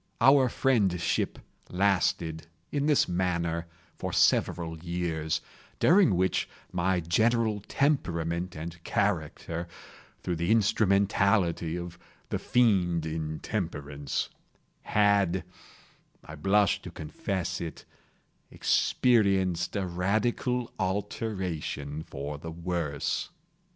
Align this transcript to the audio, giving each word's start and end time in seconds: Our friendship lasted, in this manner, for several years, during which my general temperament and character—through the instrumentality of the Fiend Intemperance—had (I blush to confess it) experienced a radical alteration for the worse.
Our 0.19 0.49
friendship 0.49 1.37
lasted, 1.69 2.47
in 2.71 2.87
this 2.87 3.07
manner, 3.07 3.67
for 3.99 4.11
several 4.11 4.79
years, 4.79 5.41
during 5.79 6.15
which 6.15 6.49
my 6.71 7.01
general 7.01 7.61
temperament 7.67 8.55
and 8.55 8.83
character—through 8.83 10.35
the 10.37 10.49
instrumentality 10.51 11.77
of 11.77 11.99
the 12.29 12.39
Fiend 12.39 13.05
Intemperance—had 13.05 15.43
(I 16.25 16.35
blush 16.35 16.81
to 16.81 16.89
confess 16.89 17.61
it) 17.61 17.85
experienced 18.49 19.75
a 19.75 19.85
radical 19.85 20.73
alteration 20.79 22.01
for 22.01 22.39
the 22.39 22.49
worse. 22.49 23.29